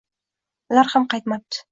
Ular 0.73 0.89
ham 0.93 1.05
qaytmabdi 1.13 1.63